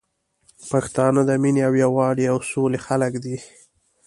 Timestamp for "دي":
3.25-3.37